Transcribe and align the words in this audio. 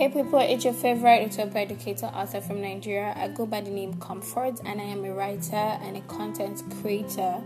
Hey 0.00 0.08
people, 0.08 0.38
it's 0.38 0.64
your 0.64 0.72
favorite 0.72 1.24
Utopia 1.24 1.60
educator 1.60 2.06
author 2.06 2.40
from 2.40 2.62
Nigeria. 2.62 3.12
I 3.14 3.28
go 3.28 3.44
by 3.44 3.60
the 3.60 3.68
name 3.68 4.00
Comfort 4.00 4.58
and 4.64 4.80
I 4.80 4.84
am 4.84 5.04
a 5.04 5.12
writer 5.12 5.54
and 5.54 5.94
a 5.94 6.00
content 6.00 6.62
creator. 6.80 7.42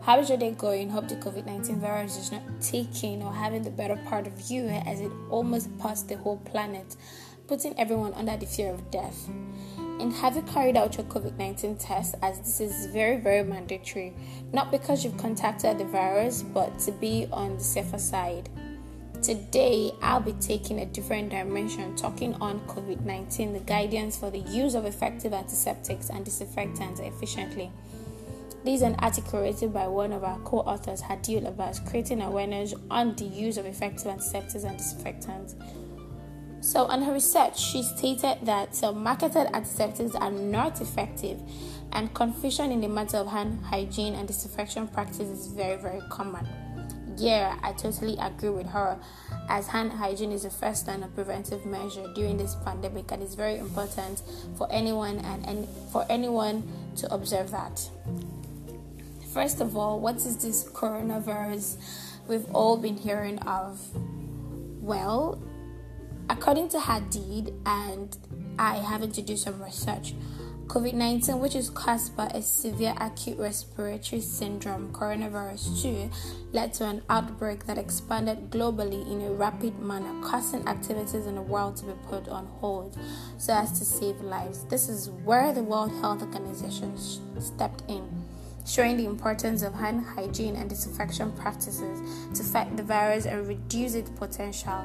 How 0.00 0.18
is 0.18 0.30
your 0.30 0.38
day 0.38 0.52
going? 0.52 0.88
Hope 0.88 1.08
the 1.08 1.16
COVID 1.16 1.44
19 1.44 1.78
virus 1.78 2.16
is 2.16 2.32
not 2.32 2.40
taking 2.62 3.22
or 3.22 3.34
having 3.34 3.64
the 3.64 3.70
better 3.70 3.96
part 4.08 4.26
of 4.26 4.50
you 4.50 4.64
as 4.64 5.02
it 5.02 5.12
almost 5.28 5.78
passed 5.78 6.08
the 6.08 6.16
whole 6.16 6.38
planet, 6.38 6.96
putting 7.46 7.78
everyone 7.78 8.14
under 8.14 8.34
the 8.34 8.46
fear 8.46 8.72
of 8.72 8.90
death. 8.90 9.28
And 9.76 10.10
have 10.10 10.36
you 10.36 10.42
carried 10.44 10.78
out 10.78 10.96
your 10.96 11.04
COVID 11.04 11.36
19 11.36 11.76
test 11.76 12.14
as 12.22 12.38
this 12.38 12.62
is 12.62 12.86
very, 12.86 13.18
very 13.18 13.44
mandatory? 13.44 14.14
Not 14.54 14.70
because 14.70 15.04
you've 15.04 15.18
contacted 15.18 15.76
the 15.76 15.84
virus, 15.84 16.42
but 16.42 16.78
to 16.78 16.92
be 16.92 17.28
on 17.30 17.58
the 17.58 17.62
safer 17.62 17.98
side. 17.98 18.48
Today, 19.22 19.92
I'll 20.00 20.20
be 20.20 20.32
taking 20.32 20.80
a 20.80 20.86
different 20.86 21.28
dimension, 21.28 21.94
talking 21.94 22.32
on 22.36 22.58
COVID 22.60 23.04
19, 23.04 23.52
the 23.52 23.60
guidance 23.60 24.16
for 24.16 24.30
the 24.30 24.38
use 24.38 24.74
of 24.74 24.86
effective 24.86 25.34
antiseptics 25.34 26.08
and 26.08 26.24
disinfectants 26.24 27.00
efficiently. 27.00 27.70
This 28.64 28.76
is 28.76 28.82
an 28.82 28.94
article 29.00 29.42
written 29.42 29.72
by 29.72 29.88
one 29.88 30.14
of 30.14 30.24
our 30.24 30.38
co 30.38 30.60
authors, 30.60 31.02
Hadil 31.02 31.46
Abbas, 31.46 31.80
creating 31.80 32.22
awareness 32.22 32.72
on 32.90 33.14
the 33.16 33.26
use 33.26 33.58
of 33.58 33.66
effective 33.66 34.06
antiseptics 34.06 34.64
and 34.64 34.78
disinfectants. 34.78 35.54
So, 36.62 36.86
on 36.86 37.02
her 37.02 37.12
research, 37.12 37.58
she 37.58 37.82
stated 37.82 38.38
that 38.44 38.80
marketed 38.94 39.48
antiseptics 39.52 40.14
are 40.14 40.30
not 40.30 40.80
effective, 40.80 41.38
and 41.92 42.14
confusion 42.14 42.72
in 42.72 42.80
the 42.80 42.88
matter 42.88 43.18
of 43.18 43.26
hand 43.26 43.62
hygiene 43.66 44.14
and 44.14 44.26
disinfection 44.26 44.88
practice 44.88 45.28
is 45.28 45.48
very, 45.48 45.76
very 45.76 46.00
common 46.08 46.48
yeah, 47.20 47.58
I 47.62 47.72
totally 47.72 48.16
agree 48.18 48.48
with 48.48 48.68
her. 48.68 48.98
As 49.48 49.68
hand 49.68 49.92
hygiene 49.92 50.32
is 50.32 50.44
the 50.44 50.50
first 50.50 50.86
line 50.86 51.02
of 51.02 51.14
preventive 51.14 51.66
measure 51.66 52.10
during 52.14 52.36
this 52.36 52.54
pandemic, 52.64 53.12
and 53.12 53.22
it's 53.22 53.34
very 53.34 53.58
important 53.58 54.22
for 54.56 54.66
anyone 54.70 55.18
and, 55.18 55.46
and 55.46 55.68
for 55.92 56.06
anyone 56.08 56.62
to 56.96 57.12
observe 57.12 57.50
that. 57.50 57.88
First 59.32 59.60
of 59.60 59.76
all, 59.76 60.00
what 60.00 60.16
is 60.16 60.38
this 60.38 60.68
coronavirus 60.70 61.76
we've 62.26 62.50
all 62.54 62.76
been 62.76 62.96
hearing 62.96 63.38
of? 63.40 63.80
Well, 64.80 65.40
according 66.28 66.70
to 66.70 66.78
Hadil, 66.78 67.54
and 67.66 68.16
I 68.58 68.76
having 68.76 69.12
to 69.12 69.22
do 69.22 69.36
some 69.36 69.62
research, 69.62 70.14
COVID 70.70 70.94
19, 70.94 71.40
which 71.40 71.56
is 71.56 71.68
caused 71.68 72.16
by 72.16 72.26
a 72.26 72.40
severe 72.40 72.94
acute 73.00 73.36
respiratory 73.40 74.22
syndrome, 74.22 74.92
coronavirus 74.92 75.82
2, 75.82 76.10
led 76.52 76.72
to 76.74 76.86
an 76.86 77.02
outbreak 77.10 77.66
that 77.66 77.76
expanded 77.76 78.52
globally 78.52 79.04
in 79.10 79.20
a 79.22 79.32
rapid 79.32 79.76
manner, 79.80 80.14
causing 80.22 80.64
activities 80.68 81.26
in 81.26 81.34
the 81.34 81.42
world 81.42 81.76
to 81.78 81.86
be 81.86 81.92
put 82.06 82.28
on 82.28 82.46
hold 82.60 82.96
so 83.36 83.52
as 83.52 83.80
to 83.80 83.84
save 83.84 84.20
lives. 84.20 84.62
This 84.66 84.88
is 84.88 85.10
where 85.24 85.52
the 85.52 85.64
World 85.64 85.90
Health 86.00 86.22
Organization 86.22 86.96
stepped 87.40 87.82
in 87.88 88.08
showing 88.64 88.96
the 88.96 89.06
importance 89.06 89.62
of 89.62 89.74
hand 89.74 90.04
hygiene 90.04 90.54
and 90.54 90.70
disinfection 90.70 91.32
practices 91.32 92.00
to 92.32 92.44
fight 92.44 92.76
the 92.76 92.84
virus 92.84 93.26
and 93.26 93.48
reduce 93.48 93.94
its 93.94 94.10
potential. 94.10 94.84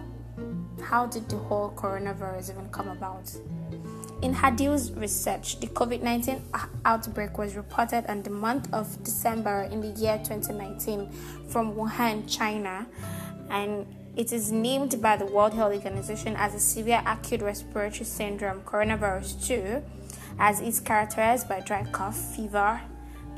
How 0.82 1.06
did 1.06 1.30
the 1.30 1.38
whole 1.38 1.70
coronavirus 1.78 2.54
even 2.54 2.70
come 2.70 2.88
about? 2.88 3.32
In 4.22 4.34
Hadil's 4.34 4.92
research, 4.92 5.60
the 5.60 5.68
COVID 5.68 6.02
19 6.02 6.42
outbreak 6.86 7.38
was 7.38 7.56
reported 7.56 8.06
in 8.10 8.24
the 8.24 8.30
month 8.30 8.74
of 8.74 9.04
December 9.04 9.64
in 9.72 9.82
the 9.82 9.90
year 10.00 10.18
2019 10.24 11.10
from 11.50 11.74
Wuhan, 11.74 12.24
China, 12.28 12.88
and 13.50 13.86
it 14.16 14.32
is 14.32 14.52
named 14.52 15.02
by 15.02 15.18
the 15.18 15.26
World 15.26 15.54
Health 15.54 15.74
Organization 15.74 16.36
as 16.38 16.56
a 16.56 16.60
severe 16.60 17.04
acute 17.06 17.42
respiratory 17.42 18.06
syndrome, 18.06 18.62
coronavirus 18.62 19.46
2, 19.46 19.84
as 20.40 20.62
it's 20.62 20.80
characterized 20.80 21.50
by 21.50 21.60
dry 21.60 21.84
cough, 21.92 22.18
fever, 22.18 22.80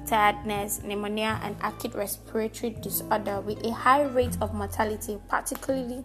tiredness, 0.06 0.82
pneumonia, 0.84 1.40
and 1.44 1.56
acute 1.64 1.96
respiratory 1.96 2.74
disorder 2.82 3.42
with 3.42 3.64
a 3.66 3.72
high 3.72 4.04
rate 4.04 4.38
of 4.40 4.54
mortality, 4.54 5.18
particularly 5.28 6.04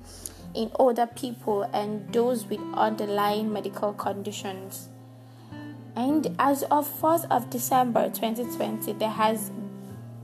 in 0.55 0.71
older 0.79 1.07
people 1.07 1.63
and 1.73 2.13
those 2.13 2.47
with 2.47 2.61
underlying 2.75 3.53
medical 3.53 3.93
conditions. 3.93 4.89
And 5.95 6.35
as 6.39 6.63
of 6.65 6.89
4th 6.89 7.27
of 7.31 7.51
December 7.51 8.09
2020, 8.09 8.95
there 8.95 9.11
has 9.11 9.51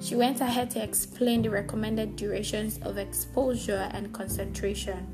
She 0.00 0.16
went 0.16 0.40
ahead 0.40 0.70
to 0.72 0.82
explain 0.82 1.42
the 1.42 1.50
recommended 1.50 2.16
durations 2.16 2.78
of 2.78 2.98
exposure 2.98 3.88
and 3.92 4.12
concentration. 4.12 5.06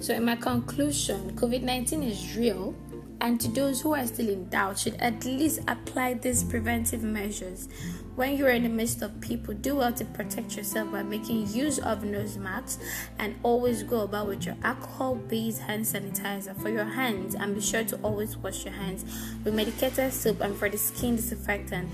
So, 0.00 0.14
in 0.14 0.24
my 0.24 0.36
conclusion, 0.36 1.36
COVID 1.36 1.62
19 1.62 2.02
is 2.02 2.36
real, 2.36 2.74
and 3.20 3.40
to 3.40 3.48
those 3.48 3.80
who 3.80 3.94
are 3.94 4.06
still 4.06 4.28
in 4.28 4.48
doubt, 4.48 4.80
should 4.80 4.96
at 4.96 5.24
least 5.24 5.60
apply 5.68 6.14
these 6.14 6.42
preventive 6.42 7.02
measures. 7.02 7.68
When 8.14 8.36
you're 8.36 8.50
in 8.50 8.64
the 8.64 8.68
midst 8.68 9.00
of 9.00 9.22
people, 9.22 9.54
do 9.54 9.76
well 9.76 9.92
to 9.94 10.04
protect 10.04 10.54
yourself 10.58 10.92
by 10.92 11.02
making 11.02 11.46
use 11.48 11.78
of 11.78 12.04
nose 12.04 12.36
masks 12.36 12.78
and 13.18 13.36
always 13.42 13.82
go 13.82 14.02
about 14.02 14.26
with 14.26 14.44
your 14.44 14.56
alcohol 14.62 15.14
based 15.14 15.62
hand 15.62 15.86
sanitizer 15.86 16.54
for 16.60 16.68
your 16.68 16.84
hands 16.84 17.34
and 17.34 17.54
be 17.54 17.62
sure 17.62 17.84
to 17.84 17.96
always 18.02 18.36
wash 18.36 18.66
your 18.66 18.74
hands 18.74 19.06
with 19.44 19.54
medicated 19.54 20.12
soap 20.12 20.42
and 20.42 20.54
for 20.54 20.68
the 20.68 20.76
skin 20.76 21.16
disinfectant 21.16 21.88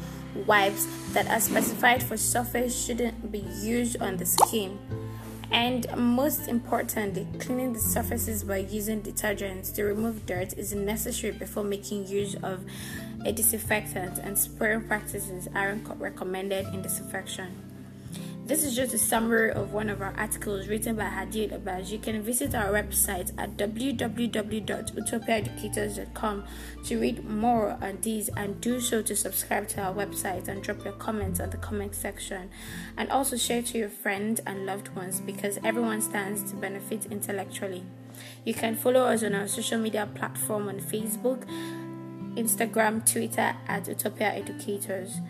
wipes 0.45 0.89
that 1.13 1.29
are 1.29 1.41
specified 1.41 2.03
for 2.03 2.17
surface 2.17 2.85
shouldn't 2.85 3.31
be 3.31 3.45
used 3.63 4.03
on 4.03 4.17
the 4.17 4.27
skin. 4.27 4.77
And 5.51 5.87
most 5.97 6.47
importantly, 6.49 7.27
cleaning 7.39 7.73
the 7.73 7.79
surfaces 7.79 8.45
by 8.45 8.59
using 8.59 9.03
detergents 9.03 9.75
to 9.75 9.85
remove 9.85 10.27
dirt 10.27 10.53
is 10.59 10.75
necessary 10.75 11.33
before 11.33 11.65
making 11.65 12.07
use 12.07 12.35
of 12.43 12.65
a 13.25 13.33
disinfectant, 13.33 14.19
and 14.19 14.39
spraying 14.39 14.87
practices 14.87 15.49
aren't 15.55 15.89
recommended 15.99 16.67
in 16.75 16.83
disinfection. 16.83 17.68
This 18.49 18.65
is 18.65 18.75
just 18.75 18.93
a 18.95 18.99
summary 18.99 19.53
of 19.53 19.75
one 19.75 19.91
of 19.91 20.01
our 20.01 20.15
articles 20.17 20.69
written 20.69 20.97
by 20.97 21.05
Hadil 21.05 21.53
Abbas. 21.53 21.93
You 21.93 21.99
can 21.99 22.23
visit 22.23 22.55
our 22.55 22.73
website 22.73 23.31
at 23.37 23.59
www.utopiaeducators.com 23.59 26.45
to 26.85 26.99
read 26.99 27.29
more 27.29 27.77
on 27.83 27.99
these 28.01 28.31
and 28.31 28.59
do 28.63 28.81
so 28.81 29.03
to 29.03 29.15
subscribe 29.15 29.69
to 29.69 29.83
our 29.83 29.93
website 29.93 30.49
and 30.49 30.63
drop 30.63 30.83
your 30.83 30.95
comments 30.95 31.41
on 31.41 31.51
the 31.51 31.59
comment 31.59 31.95
section. 31.95 32.49
And 32.97 33.11
also 33.11 33.37
share 33.37 33.61
to 33.61 33.77
your 33.77 33.91
friends 33.91 34.41
and 34.47 34.65
loved 34.65 34.97
ones 34.97 35.21
because 35.21 35.59
everyone 35.63 36.01
stands 36.01 36.51
to 36.51 36.57
benefit 36.57 37.05
intellectually. 37.11 37.85
You 38.47 38.55
can 38.55 38.77
follow 38.77 39.03
us 39.03 39.23
on 39.23 39.35
our 39.35 39.47
social 39.47 39.79
media 39.79 40.09
platform 40.15 40.69
on 40.69 40.81
Facebook, 40.81 41.45
Instagram, 42.35 43.05
Twitter 43.05 43.55
at 43.67 43.89
Utopia 43.89 44.33
Educators. 44.33 45.21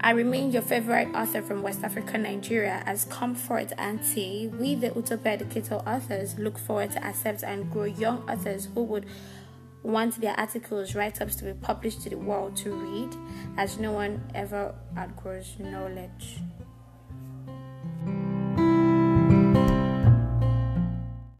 I 0.00 0.10
remain 0.10 0.52
your 0.52 0.62
favorite 0.62 1.08
author 1.14 1.42
from 1.42 1.62
West 1.62 1.82
Africa, 1.82 2.18
Nigeria, 2.18 2.82
as 2.86 3.06
Comfort 3.06 3.72
Auntie. 3.78 4.48
We, 4.48 4.74
the 4.74 4.92
Utopia 4.94 5.32
Educator 5.32 5.76
authors, 5.76 6.38
look 6.38 6.58
forward 6.58 6.90
to 6.92 7.04
accept 7.04 7.42
and 7.42 7.70
grow 7.72 7.84
young 7.84 8.18
authors 8.28 8.68
who 8.74 8.82
would 8.84 9.06
want 9.82 10.20
their 10.20 10.38
articles, 10.38 10.94
write 10.94 11.20
ups 11.22 11.36
to 11.36 11.44
be 11.44 11.54
published 11.54 12.02
to 12.02 12.10
the 12.10 12.18
world 12.18 12.56
to 12.56 12.72
read, 12.72 13.16
as 13.56 13.78
no 13.78 13.92
one 13.92 14.22
ever 14.34 14.74
outgrows 14.96 15.56
knowledge. 15.58 16.40